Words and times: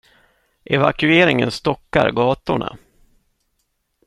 Evakueringen 0.65 1.51
stockar 1.51 2.11
gatorna. 2.11 2.77